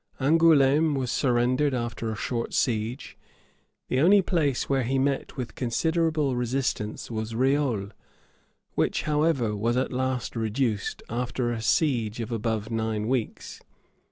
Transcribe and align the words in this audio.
Angouleme 0.19 0.95
was 0.95 1.11
surrendered 1.11 1.75
after 1.75 2.11
a 2.11 2.15
short 2.15 2.55
siege. 2.55 3.15
The 3.87 3.99
only 3.99 4.23
place 4.23 4.67
where 4.67 4.81
he 4.81 4.97
met 4.97 5.37
with 5.37 5.53
considerable 5.53 6.35
resistance, 6.35 7.11
was 7.11 7.35
Reole, 7.35 7.91
which, 8.73 9.03
however, 9.03 9.55
was 9.55 9.77
at 9.77 9.93
last 9.93 10.35
reduced, 10.35 11.03
after 11.07 11.51
a 11.51 11.61
siege 11.61 12.19
of 12.19 12.31
above 12.31 12.71
nine 12.71 13.07
weeks. 13.09 13.61